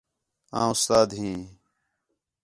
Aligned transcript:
آں 0.59 0.69
اُستاد 0.73 1.09
ھیں 1.19 1.39